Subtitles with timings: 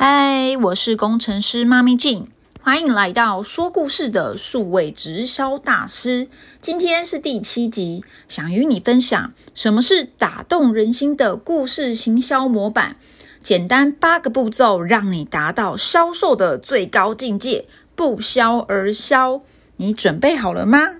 [0.00, 2.28] 嗨，我是工程师妈咪静，
[2.62, 6.28] 欢迎来到说故事的数位直销大师。
[6.60, 12.94] 今天是第七集，想与你分享什么是打动人心的故事行销模板，
[13.42, 19.40] 简单八个步骤，让你达到销售的最高境界，不销而销。
[19.78, 20.97] 你准备好了吗？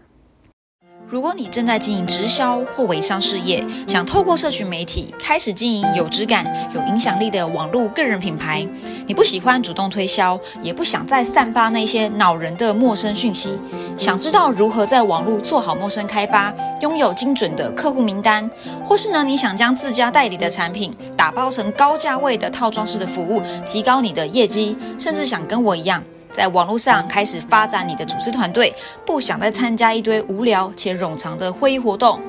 [1.11, 6.45] 如果你正在经营直销或微商事业，想透过社群媒体开始经营有质感、
[6.75, 8.67] 有影响力的网络个人品牌，
[9.07, 13.59] 你不喜欢主动推销，也不想再散发那些恼人的陌生讯息，
[13.97, 18.49] 想知道如何在网络做好陌生开发，拥有精准的客户名单，
[18.85, 26.05] 或是呢你想将自家代理的产品打包成高价位的套装式的服务，提高你的业绩，甚至想跟我一样。
[26.33, 28.75] 在网络上开始发展你的组织团队，
[29.05, 32.21] 不想再参加一堆无聊且冗长的会议活动。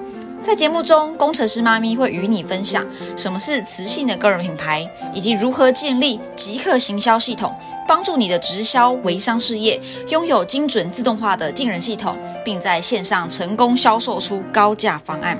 [0.41, 2.85] 在节目中，工程师妈咪会与你分享
[3.17, 7.53] 什么是磁性的个人品牌，以及如何建立即刻行销系统，
[7.85, 15.37] 帮助你的直销微商事业拥有精准自动化的进人系统，并在线上成功销售出高价方案。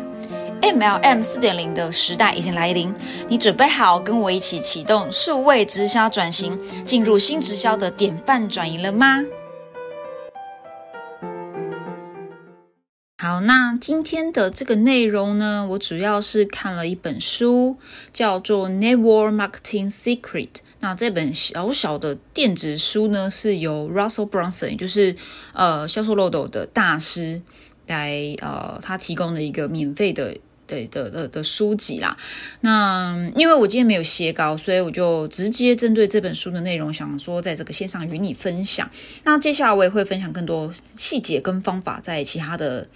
[0.61, 2.93] MLM 四点零的时代已经来临，
[3.27, 9.23] 你准备好跟我一起启动数位直销转型，进入新直销的典范转移了吗？
[13.21, 17.77] 好，那今天的这个内容呢，我主要是看了一本书，
[18.11, 20.47] 叫做《Network Marketing Secret》。
[20.81, 25.15] 那这本小小的电子书呢，是由 Russell Brunson，也就是
[25.53, 27.41] 呃销售漏斗的大师，
[27.87, 30.37] 来呃他提供的一个免费的。
[30.69, 32.15] 对的的的书籍啦，
[32.61, 38.87] 那因为我今天没有写稿，所以我就直接针对这本书的内容，想说在这个线上与你分享。
[39.23, 42.87] 那接下来我也会分享更多细节跟方法，在其他的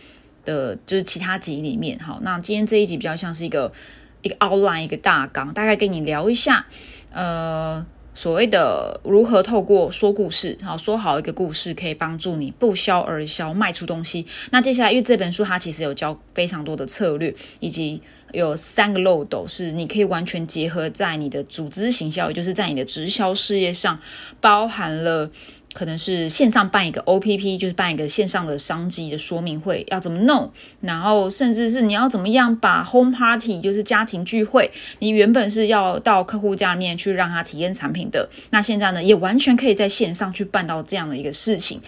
[0.46, 1.98] 的，就是其他集里面。
[1.98, 3.74] 好，那今天这一集比较像是一个
[4.22, 6.68] 一个 outline 一个大纲，大概跟你聊一下，
[7.12, 7.84] 呃。
[8.14, 14.26] 所谓的如何透过说故事，好说好一个故事，可以帮助你不销而销，卖出东西。
[14.52, 24.00] 那接下来，因为这本书它其实有教非常多的策略，以及有三个漏斗是你可以完全结合在你的组织行销，也就是在你的直销事业上，
[24.40, 25.32] 包含了。
[25.74, 30.52] 可能是线上办一个 OPP，就是办一个线上的商机的说明会，要怎么弄？
[30.82, 41.82] 然后甚至是你要怎么样把 Home Party，就是家庭聚会，你原本是要到客户家里面去让他体验产品的，那现在呢，也完全可以在线上去办到这样的一个事情。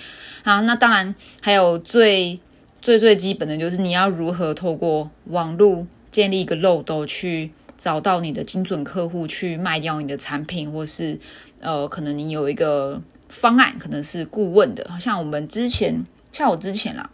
[0.43, 2.39] 好，那当然还有最
[2.81, 11.19] 最最基本的就是你要如何透过网络建立一个漏斗，去找到你的精准客户，去卖掉你的产品，或是
[11.59, 13.01] 呃，可能你有一个。
[13.29, 17.09] 方案可能是顾问的，好像我们之前，像我之前啦，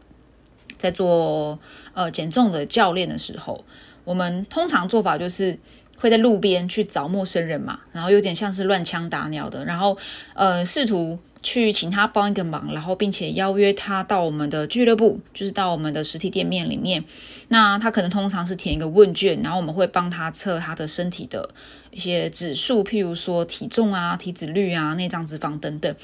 [0.78, 1.60] 在做
[1.94, 3.64] 呃减重的教练的时候，
[4.04, 5.58] 我们通常做法就是
[5.98, 9.98] 会在路边去找陌生人嘛，然后有点像是乱枪打鸟的，然后
[10.34, 11.20] 呃试图。
[11.44, 17.04] 去请他帮一个忙，然后并且邀约他到我们的俱乐部，就是到我们的实体店面里面。
[17.48, 21.50] 那他可能通常是填一个问卷，然后我们会帮他测他的身体的
[21.92, 25.96] 一些指数，譬如说体重啊、体脂率啊、内脏脂肪等等。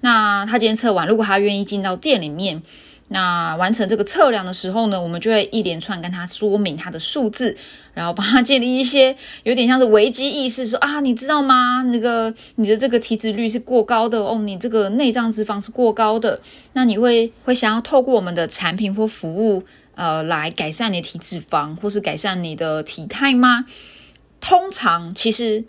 [0.00, 2.62] 那他今天测完，如果他愿意进到店里面。
[3.08, 7.56] 那完成这个测量的时候呢，我们就会一连串跟他说明他的数字，
[7.94, 11.82] 然后帮他建立一些有点像是危机意识，说啊，你知道吗？
[11.92, 16.40] 那个你的这个体脂率是过高的哦，你这个内脏脂肪是过高的，
[16.72, 19.62] 那你会会想要透过我们的产品或服务，
[19.94, 23.66] 呃，来改善你的体脂肪或是改善你的体态吗？
[24.40, 25.64] 通常其实。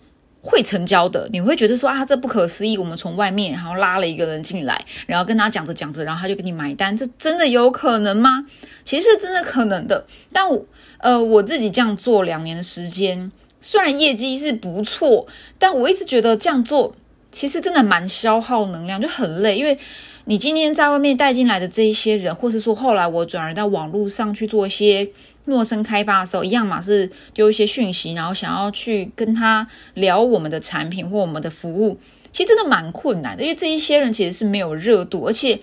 [0.50, 2.78] 会成交的，你会觉得说啊，这不可思议。
[2.78, 8.46] 我们从外面然后拉了一个人进来，然后跟他讲着讲着，然后他就给你买单，这真的有可能吗？
[8.86, 10.06] 其实真的可能的。
[10.31, 10.66] 但我
[11.00, 15.28] 呃，我自己这样做两年的时间，虽然业绩是不错，
[15.59, 16.96] 但我一直觉得这样做
[17.30, 19.57] 其实真的蛮消耗能量，就很累。
[19.57, 19.78] 因为
[20.25, 25.09] 你今天在外面带进来的这一些人，或是说后来我转而到网络上去做一些。
[25.47, 31.97] 陌生开发的时候，一样嘛是丢一些讯息，然后想要去跟他聊我们的产品或我们的服务，
[32.34, 35.57] 其实真的蛮困难的，因为这一些人其实是没有热度，而且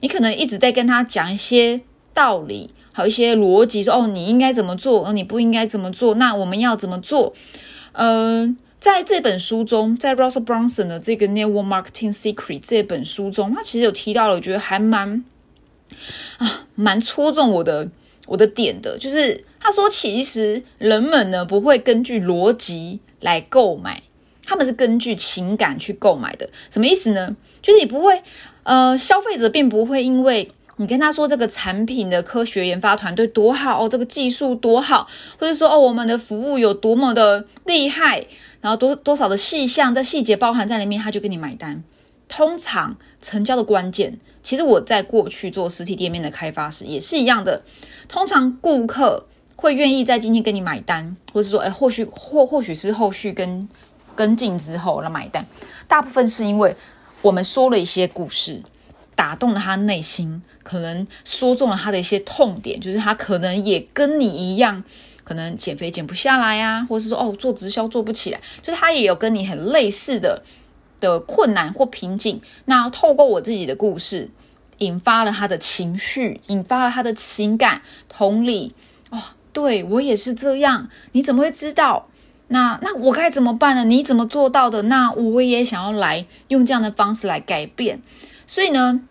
[0.00, 1.80] 你可能一直在跟他讲一些
[2.12, 7.32] 道理，还有一些逻辑，说哦你应该怎么做，哦你不应该怎么做，那我们要怎么做？
[7.92, 15.24] 嗯，在这本书中，在 Russell Brunson 的这个 Network Marketing Secret 这本书中，他其实有提到了，我觉得还蛮
[16.38, 17.88] 啊蛮戳中我的。
[18.28, 24.02] 我的点的就是，他说其实人们呢不会根据逻辑来购买，
[24.44, 26.48] 他们是根据情感去购买的。
[26.70, 27.34] 什么意思呢？
[27.62, 28.22] 就是你不会，
[28.62, 30.46] 呃，消费者并不会因为
[30.76, 35.08] 你跟他说这个产品的科学研发团队多好哦，这个技术多好，
[35.38, 38.26] 或者说哦我们的服务有多么的厉害，
[38.60, 41.82] 然后多多少的细项的细节包含在里面，他就给你买单。
[42.28, 47.62] 通常成交的关键，其实我在过去做实体店面的开发时也是一样的。
[48.08, 49.26] 通常顾客
[49.56, 53.68] 会愿意在今天跟你买单，或者说，哎，或许或或许是后续跟
[54.14, 55.46] 跟进之后来买单，
[55.86, 56.74] 大部分是因为
[57.22, 58.62] 我们说了一些故事，
[59.14, 64.84] 打动了他内心，可能说中了他的一些痛点，就是他可能也跟你一样。
[65.24, 70.42] 可能减肥减不下来呀，或者是说哦做直销做不起来，就是他也有跟你很类似的
[71.00, 72.40] 的困难或瓶颈。
[72.64, 74.30] 那透过我自己的故事，
[74.78, 78.74] 引发了他的情绪，引发了他的情感同理。
[79.10, 79.22] 哦，
[79.52, 82.08] 对我也是这样，你怎么会知道？
[82.48, 83.84] 那那我该怎么办呢？
[83.84, 84.82] 你怎么做到的？
[84.82, 88.02] 那我也想要来用这样的方式来改变。
[88.46, 89.02] 所以呢，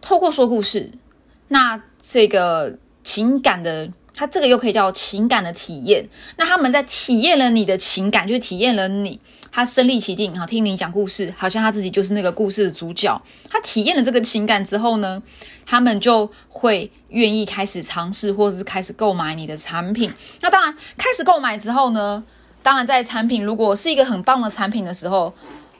[0.00, 0.92] 透过说故事，
[1.48, 3.90] 那这个情感的。
[4.16, 6.08] 他这个又可以叫情感的体验。
[6.38, 9.20] 那他们在体验了你的情感，就体验了你，
[9.52, 13.20] 他身临其境，哈，听你讲故事，好像他自己就是那个故事的主角。
[13.50, 15.22] 他体验了这个情感之后呢，
[15.66, 20.10] 他们就会愿意开始尝试，或者是开始购买你的产品。
[20.40, 22.24] 那当然，开始购买之后呢，
[22.62, 25.34] 当然在产品如果是一个很棒的产品的时候，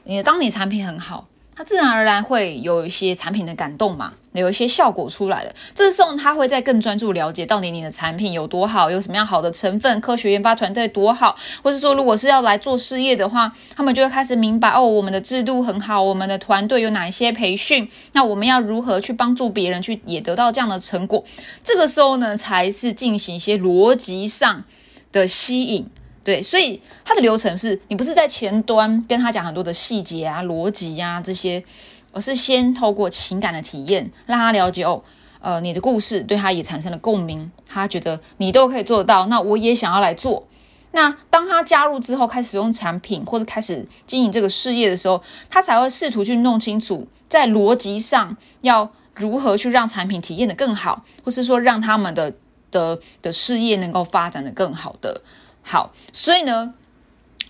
[0.05, 1.27] 你当你产品很好。
[1.57, 5.53] 他自然而然会有一些产品的感动嘛，有一些效果出来了。
[5.75, 21.25] 这时候他会在更专注了解到底你的产品有多好，有什么样好的成分，科学研发团队多好，或者说如果是要来做事业的话，他们就会开始明白哦，我们的制度很好，我们的团队有哪一些培训，那我们要如何去帮助别人去也得到这样的成果？
[21.65, 24.65] 这个时候呢，才是进行一些逻辑上
[25.11, 25.89] 的吸引。
[26.27, 31.63] 对，所以它的流程是你不是在前端跟他讲很多的细节啊、逻辑呀这些，
[32.11, 35.01] 而是先透过情感的体验，让他了解哦，
[35.39, 40.45] 呃，你的故事对他也产生了共鸣，他觉得你都可以做得到，那我也想要来做。
[40.91, 52.35] 那当他加入之后，开始用产品或者开始经营这个事业的时候，他才会试图去弄清楚在逻辑上要如何去让产品体验的更好，或是说让他们的
[52.73, 55.23] 的的事业能够发展的更好的。
[55.69, 56.75] 好，所以呢，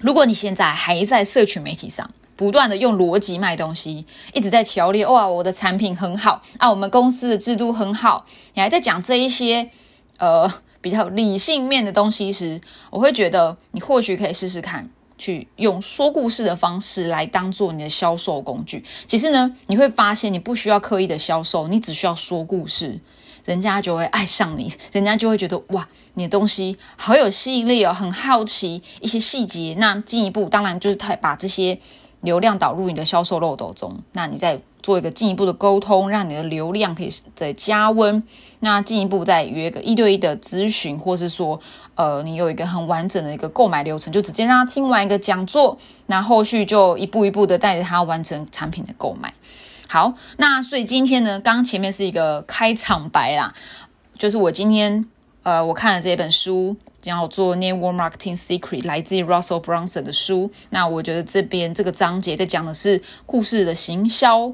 [0.01, 8.25] 如果你现在还在社群媒体上不断的用逻辑卖东西，一直在条列哇，我的产品很好啊，我们公司的制度很好，
[8.55, 9.69] 你还在讲这一些
[10.17, 12.59] 呃比较理性面的东西时，
[12.89, 14.89] 我会觉得你或许可以试试看，
[15.19, 18.83] 去用说故事的方式来当做你的销售工具。
[19.07, 22.99] 其实呢，你会发现你不需要刻意的销售，你只需要说故事。
[23.47, 29.75] 人家就会爱上你，人家就会觉得哇，你的东西好有吸引力哦，很好奇一些细节。
[29.79, 31.79] 那进一步当然就是他把这些
[32.21, 38.23] 流量导入你的销售漏斗中，那你再做一个进一步的沟通，让你的流量可以再加温。
[38.61, 41.61] 那进一步再约个一对一的咨询，或是说
[41.95, 49.33] 呃，你有一个很完整的一个购买流程，就直接让他听完一个讲座，那后续就一步一步的带着他完成产品的购买。
[49.89, 53.55] 好，那所以今天呢，刚前面是一个开场白啦，
[54.19, 55.07] 就是我今天
[55.45, 60.51] 呃，我看了这本书，叫做《Network Marketing Secret》，来自于 Russell Brunson 的书。
[60.71, 64.51] 那我觉得这边这个章节在讲的是故事的行销，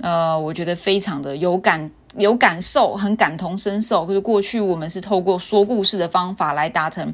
[0.00, 4.06] 呃，我觉得非常的有感有感受，很感同身受。
[4.06, 7.12] 就是过去我们是透过说故事的方法来达成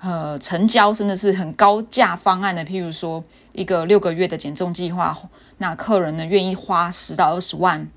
[0.00, 5.16] 呃成交，真的是很高价方案的，譬如说一个六个月的减重计划。
[5.58, 7.88] 那客人呢，愿意花十到二十万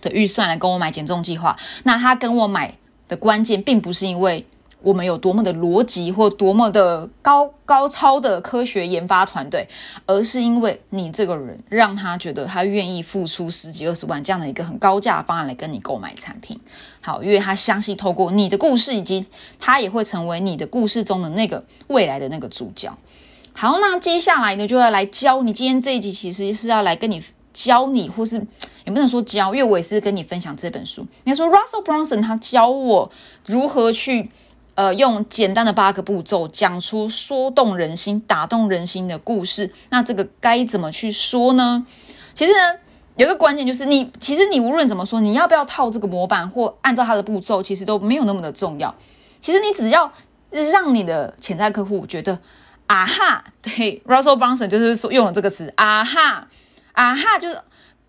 [0.00, 1.56] 的预算来跟我买减重计划。
[1.82, 4.46] 那他跟我买的关键，并不是因为
[4.80, 9.66] 我们有多么的逻辑或多么的高高超的科学研发团队，
[10.04, 16.60] 而是因为你这个人让他觉得他愿意付出十几二十万这样的一个很高价方案来跟你购买产品。
[17.00, 19.26] 好，因为他相信透过你的故事，以及
[19.58, 22.94] 他也会成为你的故事中的那个未来的那个主角。
[23.56, 25.52] 好，那接下来呢，就要来教你。
[25.52, 28.34] 今天这一集其实是要来跟你教你，或是
[28.84, 31.02] 也不能说教，因为我也是跟你分享这本书。
[31.22, 33.08] 应该说，Russell Brunson 他教我
[33.46, 34.28] 如何去
[34.74, 39.72] 呃用简单的八个步骤讲出说动人心、打动人心的故事。
[39.90, 41.86] 那这个该怎么去说呢？
[42.34, 42.58] 其实呢，
[43.16, 48.92] 有一个关键就是你，其实你无论怎么说，你要不要套这个模板或按照他的步骤，其实都没有那么的重要。
[49.40, 50.12] 其实你只要
[50.72, 52.40] 让你的潜在客户觉得。
[52.94, 56.46] 啊哈，对，Russell Brunson 就是说用了这个词，啊哈，
[56.92, 57.58] 啊哈，就是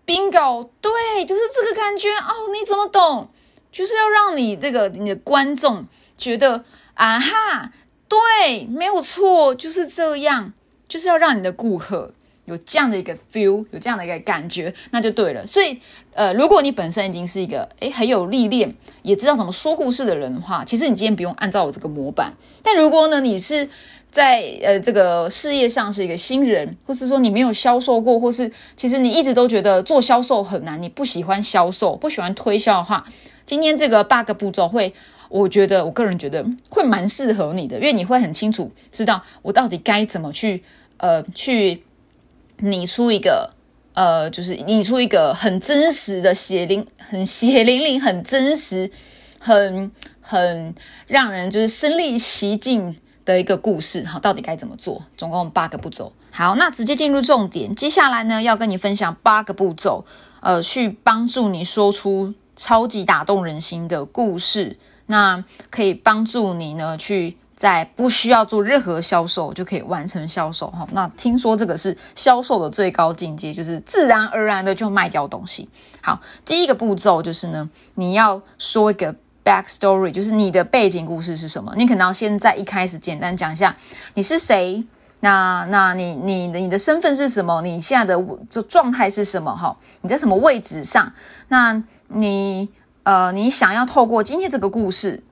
[0.06, 3.28] bingo，对，就是这个感觉哦，你怎么懂？
[3.72, 5.84] 就是要让你这个你的观众
[6.16, 6.64] 觉得
[6.94, 7.72] 啊哈，
[8.08, 10.52] 对，没有错，就是这样，
[10.86, 12.14] 就是要让你的顾客
[12.44, 15.44] 有这样的一个 feel，有这样的一个感觉，那就对了。
[15.44, 15.80] 所以，
[16.14, 22.32] 呃，如果你本身已经是一个诶很有历练，也知道怎么说故事的人的话，其实你今天不用按照我这个模板。
[22.62, 23.68] 但如果呢，你是
[24.16, 33.06] 在呃这个事业上是一个新人，或是说你没有销售过，或是其实你一直都觉得做销售很难，你不喜欢销售，不喜欢推销的话，
[33.44, 34.90] 今天这个八个步骤会，
[35.28, 40.64] 我觉得我个人觉得会蛮适合你的，因为你会很清楚知道我到底该怎么去
[40.96, 41.82] 呃去
[42.60, 43.52] 拟出一个
[43.92, 48.90] 呃就是拟出一个很真实的血淋很血淋淋很真实
[49.38, 49.92] 很
[50.22, 50.74] 很
[51.06, 52.96] 让人就是身临其境。
[53.26, 55.02] 的一个故事，好，到底该怎么做？
[55.16, 56.12] 总共八个步骤。
[56.30, 57.74] 好，那直接进入重点。
[57.74, 60.06] 接下来呢，要跟你分享八个步骤，
[60.40, 64.78] 呃，去帮助你说出超级打动人心的故事。
[65.06, 70.68] 那可以帮助你呢，去在不需要做任何销售就可以完成销售。
[70.68, 75.68] 哈，那听说这个是销售的最高境界，就是自然而然的就卖掉东西。
[76.00, 79.16] 好，第一个步骤就是呢，你要说一个。
[79.46, 81.72] Backstory 就是你的背景故事是什么？
[81.76, 83.76] 你可能要先在一开始简单讲一下
[84.14, 84.84] 你是谁，
[85.20, 87.62] 那那你你的你的身份是什么？
[87.62, 89.54] 你现在的这状态是什么？
[89.54, 91.12] 哈，你在什么位置上？
[91.46, 92.68] 那你
[93.04, 95.22] 呃，你想要透过今天这个故事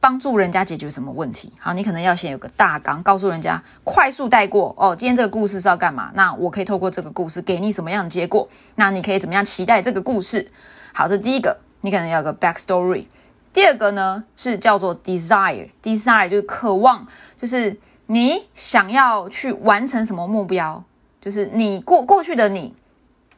[0.00, 1.52] 帮助人家解决什么问题？
[1.60, 4.96] 好，你可能要先有个大纲，告诉人家快速带过哦。
[4.96, 6.10] 今天这个故事是要干嘛？
[6.14, 8.48] 那我可以透过这个故事给你什么样的结果？
[8.74, 10.50] 那你可以怎么样期待这个故事？
[10.92, 13.06] 好，这第一个，你可能要有个 backstory。
[13.52, 17.06] 第二个呢是叫做 desire，desire 就是渴望，
[17.40, 20.82] 就是你想要去完成什么目标，
[21.20, 22.74] 就是你过过去的你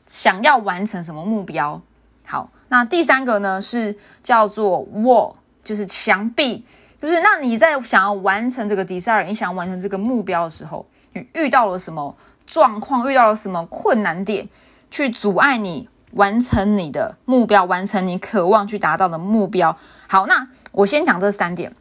[0.06, 1.80] 想要完成什么目标。
[2.26, 6.64] 好，那第三个呢是叫做 wall，就是墙壁，
[7.00, 12.14] 就是那你在想要完成这个 desire，你想要完成这个目标的时候，你遇到了什么
[12.46, 14.48] 状况，遇到了什么困难点，
[14.90, 19.76] 去阻碍你完成你的目标，完成你渴望去达到的目标。
[20.08, 21.74] 好，那我先讲这三点。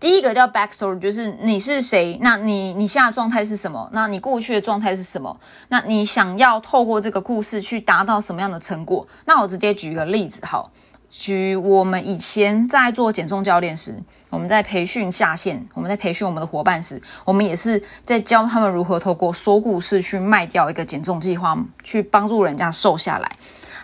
[0.00, 2.18] 第一个叫 backstory，就是你是谁？
[2.20, 3.88] 那你你现在状态是什么？
[3.92, 5.40] 那你过去的状态是什么？
[5.68, 9.06] 那你想要透过这个故事去达到什么样的成果？
[9.24, 10.70] 那我直接举一个例子，好，
[11.16, 23.30] 举我们以前在做减重教练时，我们在培训下线，我们在培训我们的伙伴时，我们也是在教他们如何透过说故事去卖掉一个减重计划，去帮助人家瘦下来。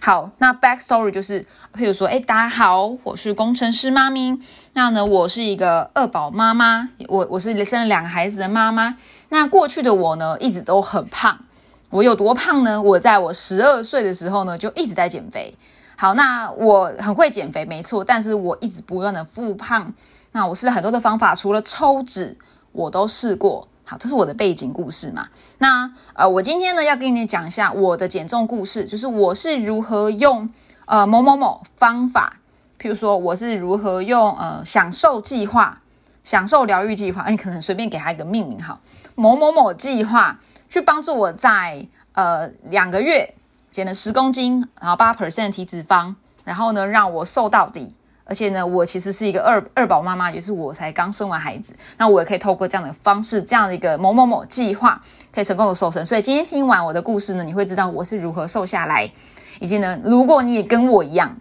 [0.02, 1.42] 好，那 backstory 就是，
[1.74, 4.40] 譬如说，哎，大家好，我是工程师妈咪。
[4.72, 8.96] 那呢，我是一个二宝妈妈，我我是生了两个孩子的妈妈。
[9.28, 11.44] 那过去的我呢，一直都很胖。
[11.90, 12.82] 我有多胖呢？
[12.82, 15.54] 我在我十二岁的时候呢，就一直在减肥。
[16.00, 19.92] 好，那我很会减肥，没错，但是我一直不断的复胖。
[20.32, 22.38] 那我试了很多的方法，除了抽脂，
[22.72, 23.68] 我都试过。
[23.84, 25.28] 好，这是我的背景故事嘛？
[25.58, 30.48] 那呃，我今天呢要跟你讲一下我的减重故事，就是我是如何用
[30.86, 32.38] 呃某某某方法，
[32.80, 35.82] 譬如说我是如何用呃享受计划、
[36.24, 38.80] 享受疗愈计划，哎可能随便给他一个命名哈，
[39.16, 40.40] 某某某计划
[40.70, 43.34] 去帮助我在呃两个月
[43.70, 47.94] 减了十公斤，然后八 percent 体脂肪，然后呢让我瘦到底。
[48.24, 55.00] 而且呢，我其实是一个二二宝妈妈，也是我才刚生完孩子，那我也可以透过这样的方式，这样的一个某某某计划，
[55.34, 56.06] 可以成功的瘦身。
[56.06, 59.10] 所以今天听完我的故事呢，你会知道我是如何瘦下来，
[59.58, 61.36] 以及呢，如果你也跟我一样，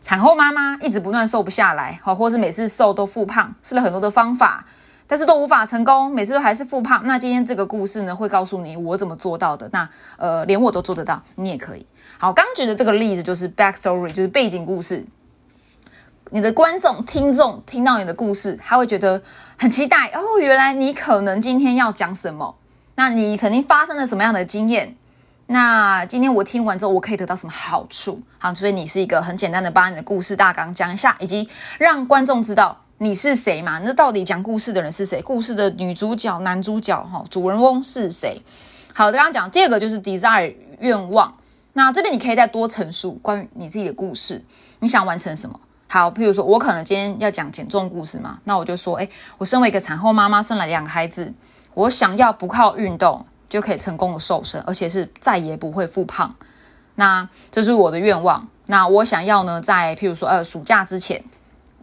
[0.00, 4.64] 产后妈妈一直不断瘦不下来，好，或是每次瘦都复胖，试了很多的方法，
[5.08, 7.02] 但是都无法成功，每次都还是复胖。
[7.06, 9.68] 那今天这个故事呢，会告诉你我怎么做到的。
[9.72, 9.88] 那
[10.18, 11.84] 呃，连我都做得到，你也可以。
[12.18, 15.04] 好，刚举的这个例子就是 backstory，就是背景故事。
[16.30, 19.22] 你的观众、听众听到你的故事，他会觉得
[19.58, 20.20] 很期待哦。
[20.38, 22.54] 原来你可能今天要讲什么？
[22.96, 24.94] 那你曾经发生了什么样的经验？
[25.46, 28.20] 那今天我听完之后，我可以得到什么好处？
[28.36, 31.48] 好，所以你是一个很简单的把你的故事大纲讲一下，以及
[31.78, 33.78] 让观众知道你是谁嘛？
[33.84, 35.22] 那到底讲故事的人是谁？
[35.22, 38.42] 故事的女主角、男主角哈，主人翁是谁？
[38.92, 41.32] 好，刚刚讲第二个就是 desire 愿望。
[41.74, 44.44] 那这边你可以再多陈述关于你自己的故事，
[44.80, 45.60] 你想完成什么？
[45.86, 51.32] 好，譬如说，我可能今天要讲减重故事嘛，那我就说，哎，我身为一个产后妈妈，生了两个孩子，
[51.74, 56.34] 我想要不靠运动就可以成功的瘦身，而且是再也不会复胖，
[56.96, 58.48] 那这是我的愿望。
[58.66, 61.24] 那我想要呢，在譬如说，呃，暑假之前，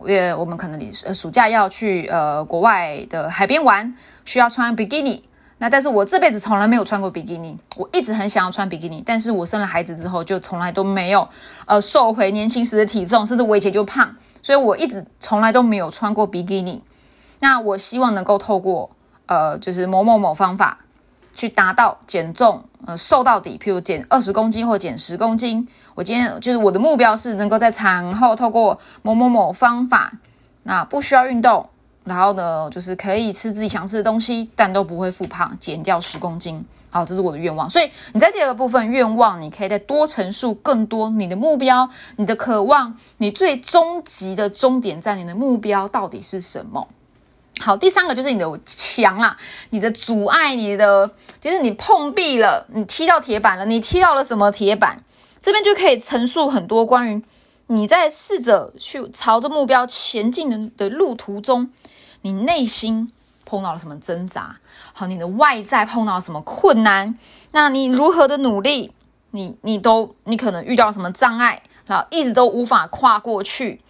[0.02, 5.24] 因为我们可能呃暑假要去呃国外的海边玩，需要穿比基尼。
[5.58, 11.28] 那但是我这辈子从来没有穿过比基尼，我一直很想要穿比基尼，但是我生了孩子之后就从来都没有，
[11.66, 16.84] 呃，瘦回年轻时的体重，甚至我以前就胖，所以我一直从来都没有穿过比基尼。
[17.40, 18.90] 那我希望能够透过
[19.28, 20.80] 呃，就是某某某方法
[21.36, 25.68] 去达到减重，呃，瘦到底，譬如减二十公斤或减十公斤。
[25.94, 30.14] 我今天就是我的目标是能够在产后透过某某某方法，
[30.64, 31.70] 那不需要运动。
[32.04, 36.64] 然后呢，就是可以吃自己想吃的东西，但都不会复胖，减掉十公斤。
[36.92, 37.68] 好，这是我的愿望。
[37.68, 46.88] 所以你在第二个部分愿望，你可以再多陈述更多你的目标、你的渴望、你最终极的终点在你的目标到底是什么？
[47.62, 49.36] 好，第三个就是你的墙啦，
[49.70, 51.10] 你的阻碍，你的
[51.40, 55.04] 就是你碰壁了，你踢到铁板了，你踢到了什么铁板？
[55.42, 57.24] 这边就可以陈述很多关于
[57.68, 61.72] 你在试着去朝着目标前进的的路途中。
[62.22, 63.12] 你内心
[63.46, 64.58] 碰到了什么挣扎？
[64.94, 67.18] 好，你的外在碰到什么困难？
[67.52, 68.92] 那你如何的努力？
[69.32, 71.62] 你你都你可能遇到什么障碍？
[71.86, 73.82] 然后一直都无法跨过去。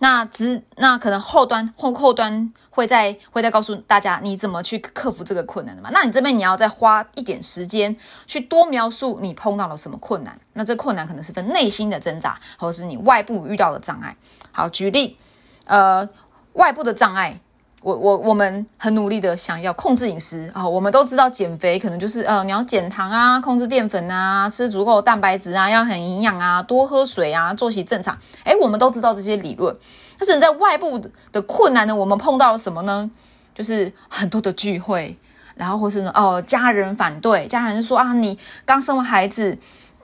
[0.00, 5.90] 那只那可能后端后后端会再会再告诉大家你怎么去克服这个困难的嘛？
[5.92, 10.38] 那你这边你要再花一点时间去多描述你碰到了什么困难？
[10.52, 14.16] 那这困难可能是分内心的挣扎，或是你外部遇到的障碍。
[14.52, 15.16] 好，举例，
[15.64, 16.08] 呃，
[16.52, 17.40] 外部的障碍。
[17.80, 28.18] 我我我们很努力的想要控制饮食啊，我们都知道减肥可能就是呃你要减糖啊，控制淀粉啊，吃足够蛋白质啊，要很营养啊，多喝水啊，作息正常。
[28.44, 29.74] 诶，我们都知道这些理论，
[30.18, 33.08] 但是你在外部的困难呢，我们碰到了什么呢？
[33.54, 35.16] 就是很多的聚会，
[35.54, 39.56] 然后或是呢哦家人反对，家人说啊你刚生完孩子。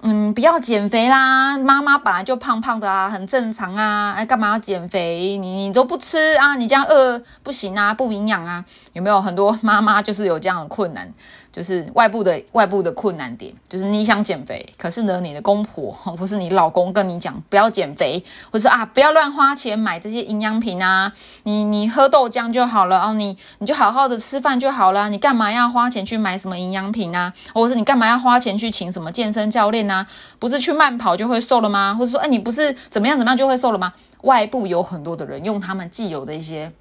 [0.07, 1.57] 嗯，不要减肥啦！
[1.57, 4.13] 妈妈本来就胖胖的啊，很正常啊。
[4.13, 5.39] 哎，干嘛要减肥？
[5.39, 6.55] 你你都不吃啊？
[6.57, 8.63] 你这样饿不行啊，不营养啊？
[8.93, 11.11] 有没有很多妈妈就是有这样的困难？
[11.55, 21.13] 就是外部的外部的困难点，就是你想减肥，可是呢，你的公婆 或是你老公跟你讲不要减肥，或者啊不要乱花钱买这些营养品啊，
[21.45, 27.33] 你你喝豆浆就好了哦，你你就好好的吃饭就好了，你干嘛要花钱去买什么营养品啊？
[27.55, 30.05] 或者是你干嘛要花钱去请什么健身教练啊？
[30.41, 31.95] 不是去慢跑就会瘦了吗？
[31.97, 33.93] 或者说哎你不是怎么样怎么样就会瘦了吗？
[34.23, 36.73] 外部有很多的人用他们既有的一些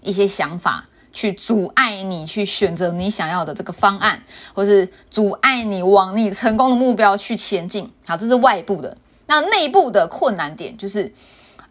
[0.00, 0.86] 一些想法。
[1.16, 7.90] 去阻碍你去选择你想要的这个方案，或是阻碍你往你成功的目标去前进。
[8.04, 8.98] 好，这是外部的。
[9.26, 11.14] 那内部的困难点就是，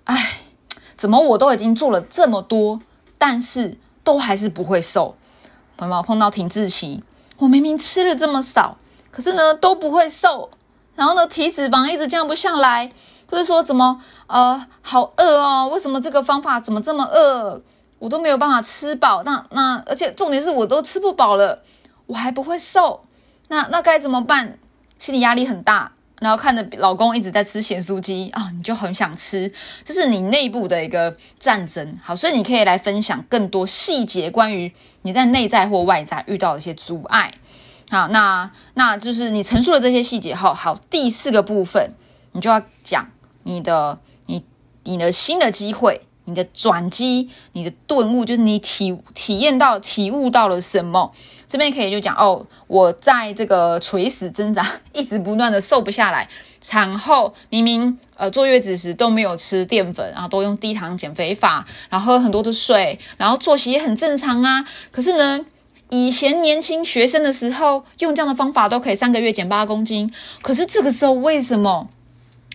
[0.06, 0.40] 哎，
[0.98, 2.82] 怎么我都已经做了这么多，
[3.20, 5.16] 但是都还是不会瘦。
[5.78, 7.04] 朋友碰到停滞期，
[7.38, 8.80] 我明明吃了这么少，
[9.12, 10.50] 可是呢都不会瘦。
[10.96, 12.92] 然后呢体脂肪一直降不下来，
[13.30, 15.70] 或者说怎么呃好饿哦？
[15.72, 17.62] 为什么这个方法怎么这么饿？
[18.06, 21.64] 我都没有办法吃饱，那那而且重点是我都吃不饱了，
[22.06, 23.04] 我还不会瘦，
[23.48, 24.60] 那那该怎么办？
[25.00, 29.52] 心理压力很大，然后看着老公一直在吃咸酥鸡啊，你就很想吃，
[29.84, 31.98] 这是你内部的一个战争。
[32.04, 37.34] 好，所以你可以来分享更多细节，关于你在内在或外在遇到的一些阻碍。
[37.90, 40.36] 好，那那就是你陈述的这些细节。
[40.36, 41.94] 好好，第四个部分，
[42.34, 43.10] 你就要讲
[43.42, 44.46] 你的你
[44.84, 46.02] 你的新的机会。
[46.26, 51.14] 你的转机，你的顿悟，就是你体体验到、体悟到了什么？
[51.48, 56.28] 这边可以就讲哦，我在这个垂死挣扎，一直不断的瘦不下来。
[56.60, 64.66] 产后明明呃坐月子时都没有吃淀粉，然后都用低糖减肥法，然后喝很多的水，然后作息也很正常啊。
[64.92, 65.46] 可是呢，
[65.90, 70.12] 以前年轻学生的时候用这样的方法都可以三个月减八公斤，
[70.42, 71.88] 可是这个时候为什么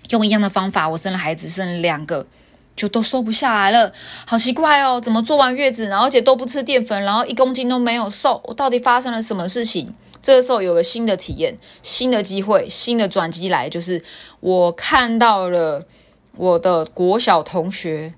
[0.08, 2.26] 用一样的方法，我生了孩子，生了两个？
[2.76, 3.92] 就都瘦不下来了，
[4.26, 5.00] 好奇怪哦！
[5.00, 8.40] 怎么做完月子，然后而且都不吃淀粉，然后一公斤都没有瘦？
[8.44, 9.94] 我到底发生了什么事情？
[10.22, 14.02] 这个时候有个新的体验、新的机会、新的转机来，就是
[14.40, 15.86] 我看到了
[16.36, 18.14] 我的国小同学，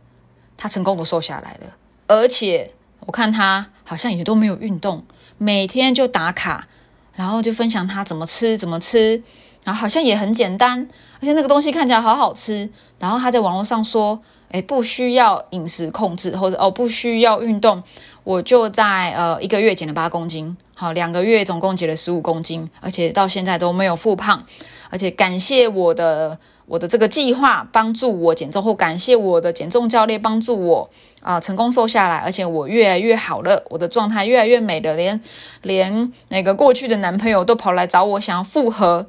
[0.57, 1.77] 他成功的瘦下来了，
[2.09, 2.73] 而且
[3.07, 5.05] 我看他好像也都没有运动，
[5.39, 6.67] 每天就打卡，
[7.15, 9.23] 然后就分享他怎么吃、怎么吃，
[9.65, 10.89] 然后好像也很简单，
[11.21, 14.21] 而且那个东西看起来好好吃，然后他在网络上说。
[14.53, 17.83] 哎，不需要饮食控制，或者哦，不需要运动，
[18.23, 24.45] 我就在呃一个月减了八公斤，好，两个月总共减了十五公斤，而且到现在都没有复胖，
[24.91, 30.91] 而且感谢我的我的这个计划帮助我减重，或感谢我的减重教练帮助我
[31.23, 35.19] 啊成功瘦下来，而且我越来越好了，我的状态越来越美了，连
[35.63, 39.07] 连那个过去的男朋友都跑来找我想要复合。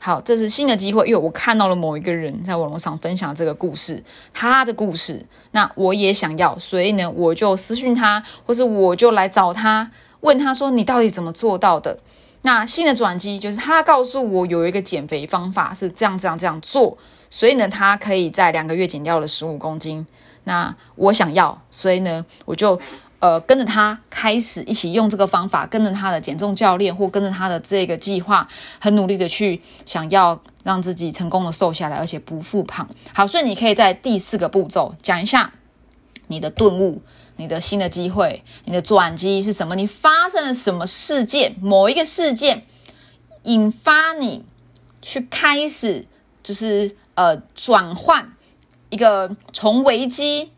[0.00, 11.98] 好，这是新的机会，因为我看到了某一个人在网络上分享这个故事，他的故事，那我也想要，所以呢，我就私讯他，或是我就来找他，问他说你到底怎么做到的？
[12.42, 16.96] 那新的转机就是他告诉我有一个减肥方法是这样这样这样做，
[17.28, 20.06] 所以呢，他可以在两个月减掉了十五公斤。
[20.44, 22.80] 那我想要，所以呢，我就。
[23.20, 28.46] 呃，跟着他开始一起用这个方法，跟着他的减重教练，或跟着他的这个计划，
[28.78, 32.88] 很努力的去想要让自己成功的瘦下来，而且不复胖。
[33.12, 35.52] 好，所以你可以在第四个步骤讲一下
[36.28, 37.02] 你的顿悟，
[37.36, 39.74] 你的新的机会，你的转机是什么？
[39.74, 41.56] 你发生了什么事件？
[41.60, 42.66] 某一个事件
[43.42, 44.44] 引发你
[45.02, 46.06] 去开始，
[46.44, 48.32] 就是呃转换
[48.90, 50.52] 一个从危机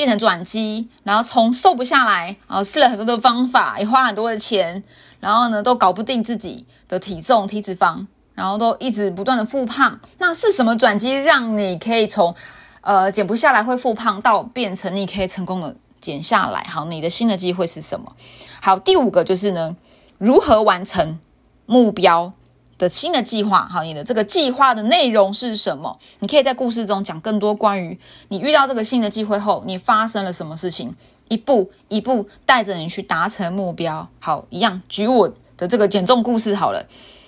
[0.00, 4.82] 变成转机，然后从瘦不下来，然后试了很多的方法，也花很多的钱，
[5.20, 10.00] 然后呢都搞不定自己的体重、体脂肪，然后都一直不断的复胖。
[10.16, 12.34] 那是什么转机让你可以从
[12.80, 15.76] 呃减不下来会复胖到变成你可以成功的？
[16.00, 18.10] 减下来，好，你的新的机会是什么？
[18.62, 19.76] 好，第五个就是呢，
[20.16, 21.18] 如何完成
[21.66, 22.32] 目标
[22.80, 23.68] 的新的计划？
[23.70, 25.98] 好，你的这个计划的内容是什么？
[26.20, 27.96] 你可以在故事中讲更多关于
[28.28, 30.94] 你遇到这个新的机会后，你发生了什么事情，
[31.28, 34.08] 一步一步带着你去达成目标。
[34.18, 36.82] 好，一样举我的这个减重故事好了，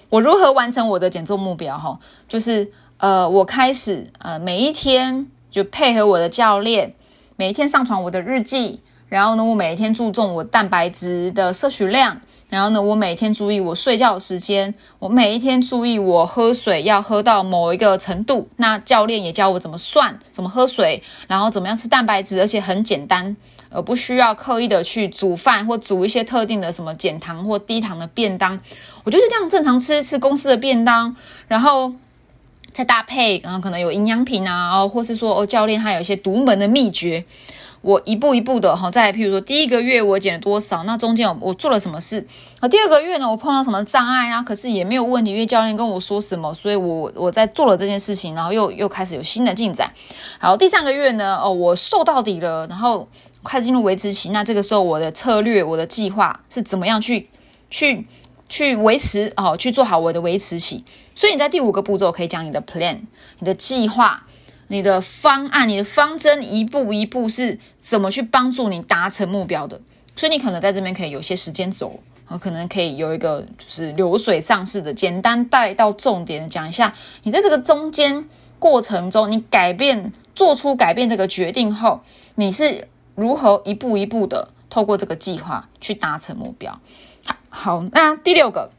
[0.09, 1.77] 我如何完成我的减重目标？
[1.77, 6.95] 哈，就是呃，我开始呃，每一天就配合我的教练。
[7.37, 12.21] 每一天上传我的日记，然后呢，我每一天注重我蛋白质的摄取量，
[12.53, 18.47] 然后呢，我每天注意我睡觉的时间，我每一天注意我喝水要喝到某一个程度。
[18.57, 23.35] 那教练也教我怎么算，怎么喝水，然后怎么样吃蛋白质，而且很简单，
[23.71, 28.61] 而不需要刻意的去煮饭或煮一些特定的什么减糖或低糖的便当。
[29.05, 31.17] 我就是这样正常吃吃公司的便当，
[31.49, 31.95] 然后。
[32.75, 37.23] 再搭配，然后可能有营养品啊，哦，或是说哦，教练他有一些独门的秘诀，
[37.83, 42.27] 我一步一步的哈，在譬如说第一个月我减了多少，那中间我做了什么事，
[42.61, 49.93] 啊，第二个月呢我碰到什么障碍啊，可是也没有问题，因为教练跟我说什么，所以我我在做了这件事情，然后又又开始有新的进展。
[50.39, 53.07] 好，第三个月呢，哦，我瘦到底了，然后
[53.43, 57.29] 快进入维持期，那这个时候我的策略、我的计划是怎么样去
[57.69, 58.07] 去。
[58.49, 60.85] 去维持哦，去做好我的维持期。
[61.15, 62.99] 所以你在第五个步骤可以讲你的 plan，
[63.39, 64.27] 你的计划、
[64.73, 69.79] 你的方案、你的方针，一步一步是怎么去帮助你达成目标的。
[70.17, 72.01] 所以你可能在这边可以有些时间轴，
[72.41, 76.95] 可能可以有一个就是流水上市的简单带到重点的讲一下。
[77.23, 78.27] 你在这个中间
[78.59, 82.01] 过程中，你改变做出改变这个决定后，
[82.37, 86.81] 你是如何一步一步的透过这个计划去达成目标。
[87.51, 88.71] 好，那第六个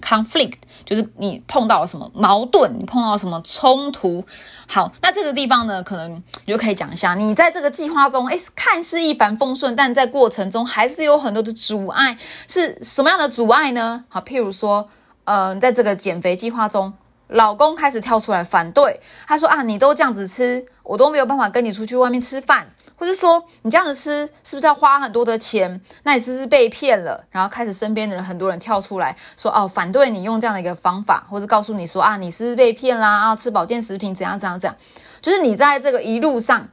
[0.00, 4.24] conflict 就是你碰到了什么矛盾，你碰到什么冲突。
[4.66, 12.16] 好，那这个地方呢，可能你就可以讲一下，你在这个计划中，哎，看似一帆风顺，但在过程中还是有很多的阻碍，
[12.48, 14.04] 是什么样的阻碍呢？
[14.08, 14.88] 好，譬如说，
[15.24, 16.92] 呃，在这个减肥计划中，
[17.28, 22.68] 老公开始跳出来反对，他说啊，你都这样子吃，我都没有办法跟你出去外面吃饭。
[23.00, 25.80] 或者说你这样子吃是不是要花很多的钱？
[26.02, 27.24] 那你是不是被骗了？
[27.30, 34.76] 然后开始身边的人很多人跳出来说哦，反对你用这样的一个方法，或者告诉你说啊，你是被骗啦啊，吃保健食品怎样怎样怎样。
[35.22, 36.68] 就是你在这个一路上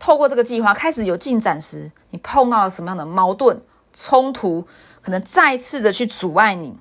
[0.00, 3.62] 透过这个计划开始有进展时，你碰到了什么样的矛盾
[3.92, 4.66] 冲突，
[5.00, 6.76] 可能再次的去阻碍你，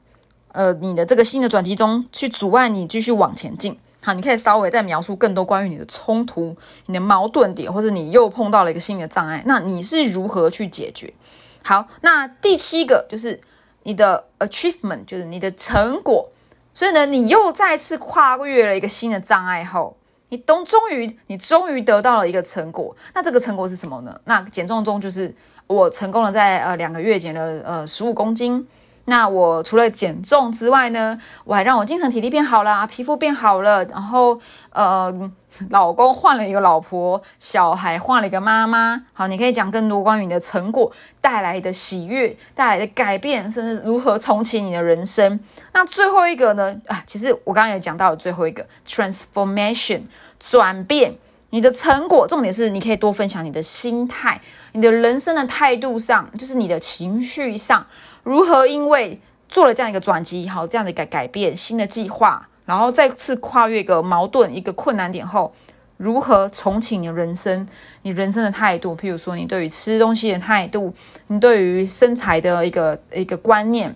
[0.54, 3.80] 呃，你的这个新的转机中去阻碍你继续往前进。
[4.08, 11.14] 好，你可以稍微再描述更多关于你的冲突、你的矛盾点，或者你又碰到了一个新的障碍，那你是如何去解决？
[11.62, 13.42] 好，那第七个就是
[13.84, 16.30] 你的 achievement，就是你的成果。
[16.74, 19.98] 所以呢，你又再次跨越了一个新的障碍后，
[20.30, 22.96] 你都终于，你终于得到了一个成果。
[23.14, 24.18] 那这个成果是什么呢？
[24.24, 25.36] 那减重中就是
[25.68, 28.66] 我成功了，在呃两个月减了呃十五公斤。
[29.10, 34.38] 那我除了减重之外呢，我还让我精神体力变好了，皮肤变好了，然后
[34.72, 35.32] 呃，
[35.72, 39.06] 老公换了一个老婆，小孩换了一个妈妈。
[39.14, 40.92] 好，你可以讲更多关于你的成果
[41.22, 45.40] 带来的喜悦、带来的改变，甚至如何重启你的人生。
[45.72, 46.76] 那最后一个呢？
[46.88, 50.02] 啊，其实我刚刚也讲到了最后一个 transformation
[50.38, 51.16] 转变，
[51.52, 54.42] 你的成果重点是你可以多分享你的心态、
[54.74, 57.88] 你的人生的态度上，就是你的情绪上。
[58.28, 65.54] 如何因为做了这样一个转机，好这样的一个改变，新的计划，然后再次跨越一个矛盾、一个困难点后，
[65.96, 67.66] 如何重启你的人生？
[68.02, 70.94] 你人生的态度，譬如说你对于吃东西的态度，
[71.28, 73.96] 你对于身材的一个一个观念，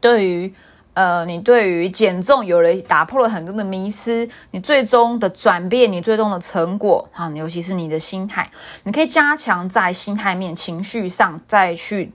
[0.00, 0.54] 对于
[0.94, 8.48] 呃你对于减重有了打破了很多的迷失，你最终的转变，你最终的成果，好，尤其是你的心态，
[8.84, 12.12] 你可以加强在心态面、情绪上再去。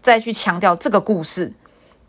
[0.00, 1.52] 再去强调这个故事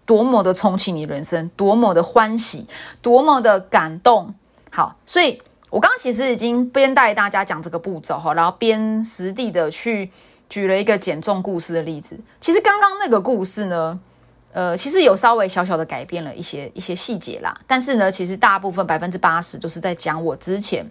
[0.05, 2.67] 多么的重启你人生，多么的欢喜，
[3.01, 4.33] 多么的感动。
[4.69, 10.09] 好，所以我刚刚其实已经边带大家讲这个步骤哈，然后边实地的去
[10.49, 12.19] 举了一个减重故事的例子。
[12.39, 13.99] 其实刚刚那个故事呢，
[14.53, 20.85] 呃，其实有稍微小小的改变了一些一些细节啦，但是呢，其实大部分百分之八十都是在讲我之前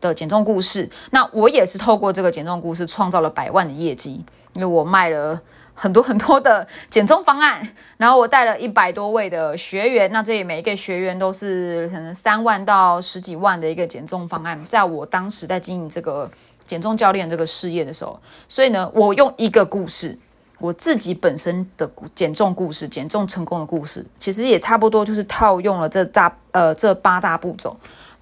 [0.00, 0.90] 的减重故事。
[1.10, 5.40] 那我也是透过这个减重故事创造了百万的业绩，因为我卖了
[5.74, 16.30] 很多很多的减重方案， 然后我带了一百多位的学员，那这里每一个学员都是可能三万到十几万的一个减重方案，在我当时在经营这个
[16.66, 20.18] 减重教练这个事业的时候，所以呢，我用一个故事。
[20.60, 27.76] 我自己本身的减重故事，减重成功的故事，其实也差不多就是套用了这大呃这八大步骤，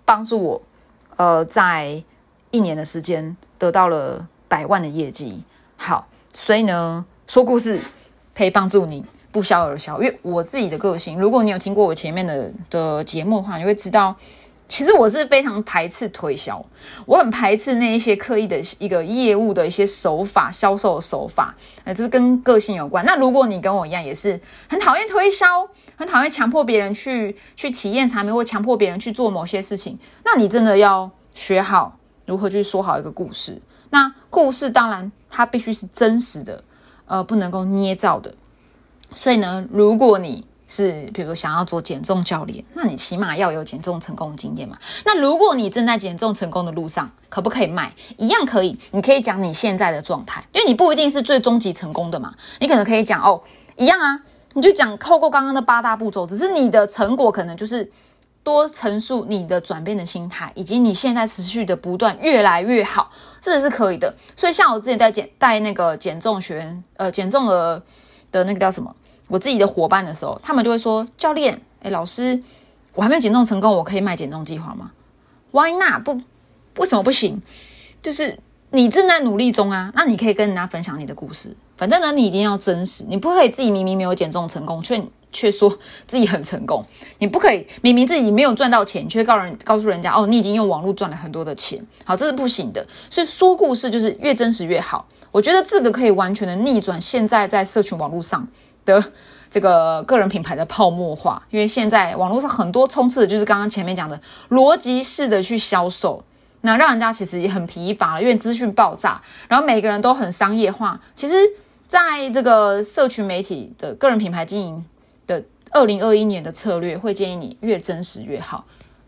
[0.05, 0.63] 帮助我
[1.17, 2.03] 呃在
[2.51, 5.45] 一年的时间得到了百万的业绩。
[5.77, 7.81] 好，所以呢说故事
[8.35, 14.15] 可以帮助你不消而销，因为我自己的个性，如果你有听过我前面的的节目的话，你会知道。
[14.69, 16.63] 其实我是非常排斥推销，
[17.07, 23.03] 我很排斥那一些刻意的一个业务的一些手法、销售手法，呃，这是跟个性有关。
[23.07, 25.67] 那如果你跟我一样，也是很讨厌推销，
[25.97, 33.63] 很讨厌强迫别人去去体验产品，或强迫别人去做某些事情，那你真的要学好如何去说好一个故事。
[33.89, 36.63] 那故事当然它必须是真实的，
[37.13, 38.33] 呃，不能够捏造的。
[39.15, 44.79] 所以呢，如果你是，比如想要做减重教练，那你起码要有减重成功的经验嘛。
[45.05, 47.93] 那如果你正在减重成功的路上，可不可以卖？
[48.17, 48.79] 一样可以。
[48.93, 52.33] 你可以讲你现在的状态，因为你不一定是最终极成功的嘛。
[52.61, 53.43] 你可能可以讲哦，
[53.77, 54.19] 一样啊，
[54.55, 57.93] 你就讲透过刚刚的八大步骤，只是你的成果可能就是
[58.45, 64.15] 多陈述你的转变的心态，以及你现在持续的不断越来越好，这也是可以的。
[64.37, 67.83] 所以像我之前在减带那个减重学员，呃，减重的
[68.31, 68.95] 的那个叫什么？
[69.29, 72.43] 我自己的伙伴的时候，他们就会说：“教练，哎，老师，
[72.95, 74.91] 我还没有减重成功，我可以卖减重计划吗
[75.53, 76.03] ？Why not？
[76.05, 76.21] 不，
[76.77, 77.41] 为什么不行？
[78.03, 78.39] 就是
[78.71, 81.57] 你正在努力中啊，那你可以跟人家分享你的故事。
[81.77, 86.85] 反正呢，你一定要真实，你不可以自己明明没有减重成功，却却说自己很成功。
[87.19, 91.85] 你不可以明明自己没有赚到钱，却告人告诉人家哦，你已经用网络赚了很多的钱。
[92.05, 92.87] 好，这是不行的。
[93.11, 95.09] 所以说故事就是越真实越好。
[95.31, 98.47] 我觉得这个可以完全的逆转现在在社群网络上。”
[98.85, 99.01] 的
[99.49, 106.21] 这个个人品牌的泡沫化，因为现在网络上很多冲刺的就是刚刚前面讲的逻辑式的去销售，
[106.63, 111.01] 那让人家其实也很疲乏了，因为资讯爆炸，然后每个人都很商业化。
[111.15, 111.35] 其实，
[111.87, 114.85] 在这个社群媒体的个人品牌经营
[115.27, 118.65] 的二零二一年的策略，会建议你越真实越好，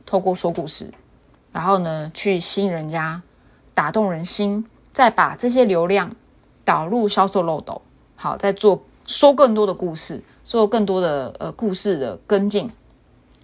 [0.06, 0.92] 透过说故事，
[1.52, 3.22] 然后呢去吸引人家，
[3.74, 6.14] 打动人心，再把这些流量
[6.64, 7.82] 导入销售漏斗，
[8.16, 8.82] 好，再做。
[9.06, 12.70] 说更多的故事，做更多的呃故事的跟进，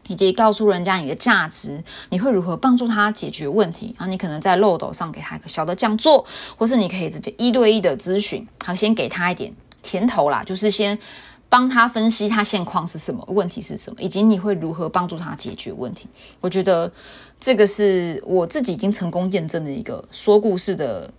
[0.06, 3.94] 以及告诉人家你的价值，你会如何帮助他解决问题？
[3.98, 6.24] 然后你可能在漏斗上给他一个小的讲座，
[6.56, 9.52] 或是你可以直接一对一的咨询，好，先给他一点
[9.82, 10.98] 甜头啦，就是先
[11.50, 16.08] 帮他分析他现况是什么，问题是什么，以及你会如何帮助他解决问题。
[16.40, 16.90] 我觉得
[17.38, 21.12] 这个是我自己已经成功验证的一个说故事的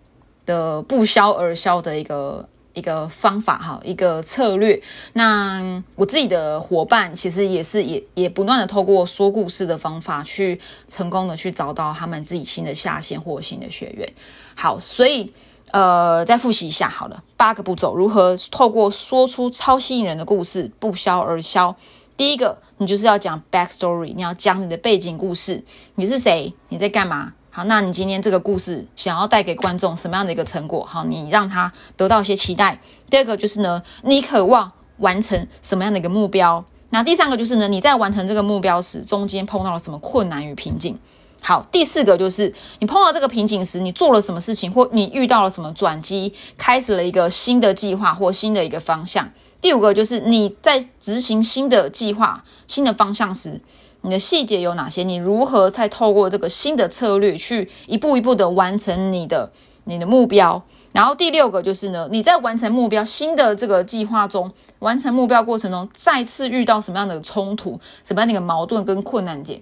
[0.47, 2.47] 的不消而消的一个。
[2.73, 4.81] 一个方法哈，一个策略。
[5.11, 14.09] 那我自己的伙伴其实也是也也不断的透过说故事的方法去成功的去找到他们自己新的下线或新的学员。
[14.55, 15.33] 好，所以
[15.71, 21.75] 呃，再复习一下好了，八个步骤如何透过说出超吸引人的故事不消而销。
[22.17, 25.63] 第一个，你就是要讲 back story，你要讲你的背景故事，
[25.95, 27.33] 你是谁，你在干嘛。
[27.49, 30.85] 好，那你今天这个故事想要带给观众什么样的一个成果？
[30.85, 32.79] 好，你让他得到一些期待。
[33.09, 36.63] 第二个就是呢，你渴望完成什么样的一个目标？
[36.91, 40.99] 那第三个就是呢，你在完成这个目标时，中间碰到了什么困难与瓶颈？
[41.43, 49.29] 好，第四个就是你碰到这个瓶颈时，你做了什么事情，或你遇到了什么转机，开始了一个新的计划或新的一个方向。
[49.59, 53.59] 第五个就是你在执行新的计划、新的方向时。
[54.03, 55.03] 你的细节有哪些？
[55.03, 59.51] 你如何再透过这个新的策略去一步一步的完成你的
[59.83, 60.59] 你的目标？
[60.91, 69.61] 然后第六个就是呢，你在完成目标新的这个计划中，完成目标过程中再次遇到什么样的冲突、什么样的一个矛盾跟困难点？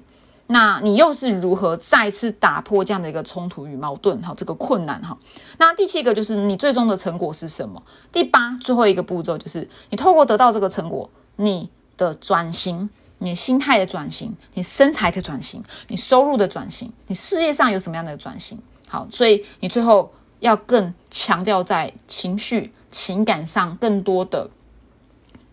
[0.52, 4.20] 那你又是如何再次打破这样的一个冲突与矛盾？
[4.22, 5.18] 哈，这个困难哈。
[5.58, 7.84] 那第七个就是你最终的成果是什么？
[8.12, 12.90] 第八最后一个步骤就是你透过得到这个成果，你的转型。
[13.22, 18.58] 你心态的转型，你身材的转型，你收入的转型，你事业上有什么样的转型？
[18.88, 24.50] 好，所以你最后要更强调在情绪、情感上更多的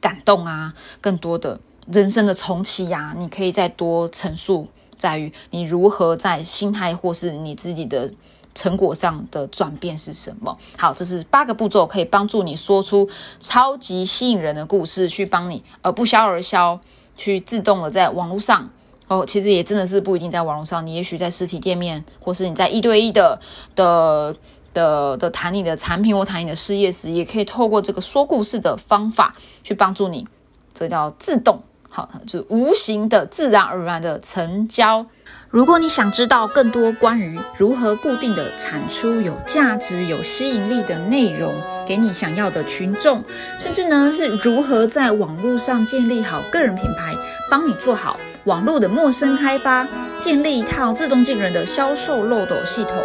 [0.00, 8.12] 感动啊，更多的人生的重启呀，你可以再多陈述，在于你如何在心态或是你自己的
[8.54, 10.56] 成果上的转变是什么？
[10.78, 16.80] 好，这是八个步骤，可以帮助你说出超级吸引人的故事，去帮你呃不销而销，
[17.16, 18.70] 去自动的在网络上
[19.08, 23.38] 哦，其实也真的是不一定在网络上，你也许在实体店面，或是你在一对一的
[23.74, 24.34] 的
[24.72, 30.26] 的的谈你的产品或谈你的事业时，也可以透过这个说故事的方法去帮助你，
[30.72, 31.62] 这叫自动。
[31.96, 35.06] 好，就是无形的、自然而然的成交。
[35.48, 41.54] 如果你想知道更多关于如何固定的产出有价值、有吸引力的内容，
[41.86, 43.22] 给你想要的群众，
[43.58, 47.14] 甚至呢是如何在网络上建立好个人品牌，
[47.50, 53.02] 帮你做好网络的陌生开发，建立一套自动进人的销售漏斗系统，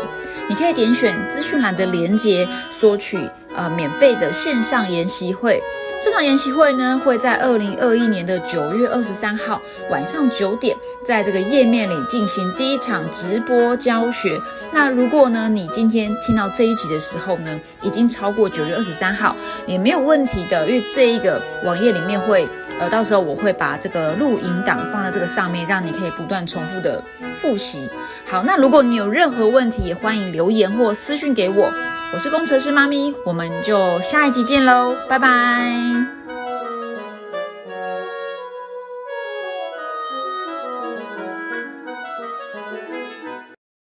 [0.50, 5.64] 你可以点选资讯栏的连接，索取呃免费的线上研习会。
[6.04, 9.62] 这场研习会呢，会在二零二一年的九月二十三号
[9.92, 14.42] 晚上九点，在这个页面里进行第一场直播教学。
[14.74, 19.36] 那如果呢，你今天听到这一集的时候呢，已经超过九月二十三号，
[19.68, 22.50] 也没有问题的，因为这一个网页里面会，
[22.82, 27.02] 呃，到时候我会把这个录音档放在这个上面，让你可以不断重复的
[27.36, 27.88] 复习。
[28.26, 31.72] 好，那如果你有任何问题，也欢迎留言或私讯给我。
[32.12, 36.21] 我是工程师妈咪，我们就下一集见喽，拜拜。